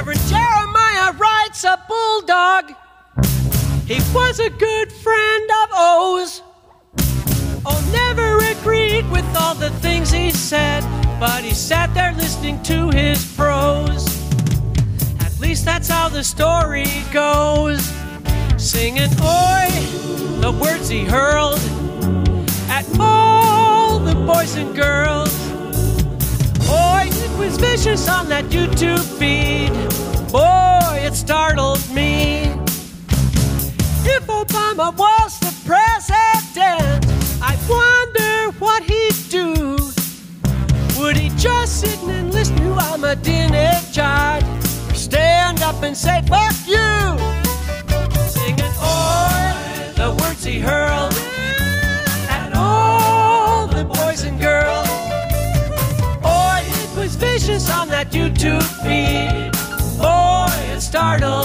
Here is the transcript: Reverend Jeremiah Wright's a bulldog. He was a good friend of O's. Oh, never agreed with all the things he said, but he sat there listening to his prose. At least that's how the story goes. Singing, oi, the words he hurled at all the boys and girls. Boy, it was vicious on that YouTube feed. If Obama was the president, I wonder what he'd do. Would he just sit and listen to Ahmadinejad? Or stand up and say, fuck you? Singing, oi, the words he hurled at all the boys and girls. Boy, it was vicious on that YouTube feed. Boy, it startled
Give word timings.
Reverend 0.00 0.20
Jeremiah 0.28 1.12
Wright's 1.12 1.62
a 1.62 1.78
bulldog. 1.86 2.72
He 3.86 4.00
was 4.14 4.40
a 4.40 4.48
good 4.48 4.90
friend 4.90 5.50
of 5.62 5.68
O's. 5.74 6.42
Oh, 7.66 7.90
never 7.92 8.38
agreed 8.38 9.10
with 9.10 9.26
all 9.36 9.54
the 9.54 9.68
things 9.82 10.10
he 10.10 10.30
said, 10.30 10.80
but 11.20 11.44
he 11.44 11.52
sat 11.52 11.92
there 11.92 12.14
listening 12.14 12.62
to 12.62 12.88
his 12.88 13.30
prose. 13.36 14.06
At 15.20 15.38
least 15.38 15.66
that's 15.66 15.88
how 15.88 16.08
the 16.08 16.24
story 16.24 16.86
goes. 17.12 17.84
Singing, 18.56 19.10
oi, 19.20 19.68
the 20.40 20.58
words 20.62 20.88
he 20.88 21.04
hurled 21.04 21.60
at 22.70 22.86
all 22.98 23.98
the 23.98 24.14
boys 24.14 24.56
and 24.56 24.74
girls. 24.74 25.36
Boy, 26.66 27.08
it 27.10 27.38
was 27.38 27.58
vicious 27.58 28.08
on 28.08 28.30
that 28.30 28.44
YouTube 28.46 29.04
feed. 29.18 29.69
If 34.20 34.26
Obama 34.26 34.94
was 34.98 35.38
the 35.38 35.52
president, 35.64 37.06
I 37.40 37.56
wonder 37.70 38.52
what 38.58 38.82
he'd 38.82 39.16
do. 39.30 39.78
Would 41.00 41.16
he 41.16 41.30
just 41.38 41.80
sit 41.80 41.98
and 42.02 42.30
listen 42.30 42.56
to 42.56 42.74
Ahmadinejad? 42.88 44.42
Or 44.90 44.94
stand 44.94 45.62
up 45.62 45.82
and 45.82 45.96
say, 45.96 46.20
fuck 46.28 46.52
you? 46.66 47.16
Singing, 48.28 48.74
oi, 48.82 49.54
the 49.96 50.14
words 50.20 50.44
he 50.44 50.60
hurled 50.60 51.14
at 52.28 52.52
all 52.54 53.68
the 53.68 53.84
boys 53.84 54.24
and 54.24 54.38
girls. 54.38 54.86
Boy, 56.20 56.60
it 56.62 56.94
was 56.94 57.16
vicious 57.16 57.70
on 57.70 57.88
that 57.88 58.10
YouTube 58.10 58.68
feed. 58.84 59.50
Boy, 59.98 60.74
it 60.74 60.82
startled 60.82 61.39